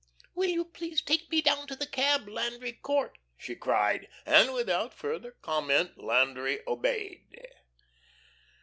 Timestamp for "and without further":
4.25-5.33